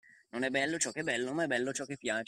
[0.29, 2.19] Non è bello ciò che è bello ma è bello ciò che piace.